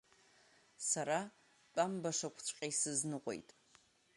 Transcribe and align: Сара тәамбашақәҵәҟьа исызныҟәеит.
Сара 0.89 1.19
тәамбашақәҵәҟьа 1.73 2.67
исызныҟәеит. 2.71 3.49